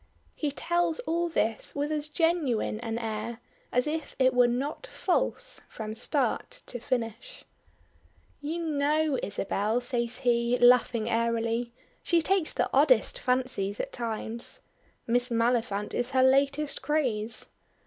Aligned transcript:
'"He 0.35 0.49
tells 0.51 0.97
all 1.01 1.29
this 1.29 1.75
with 1.75 1.91
as 1.91 2.07
genuine 2.07 2.79
an 2.79 2.97
air 2.97 3.39
as 3.71 3.85
if 3.85 4.15
it 4.17 4.33
was 4.33 4.49
not 4.49 4.87
false 4.87 5.61
from 5.69 5.93
start 5.93 6.63
to 6.65 6.79
finish. 6.79 7.45
"You 8.41 8.65
know 8.67 9.19
Isabel," 9.21 9.79
says 9.79 10.17
he, 10.21 10.57
laughing 10.57 11.07
airily; 11.07 11.71
"she 12.01 12.19
takes 12.19 12.51
the 12.51 12.67
oddest 12.73 13.19
fancies 13.19 13.79
at 13.79 13.93
times. 13.93 14.61
Miss 15.05 15.29
Maliphant 15.29 15.93
is 15.93 16.09
her 16.13 16.23
latest 16.23 16.81
craze. 16.81 17.51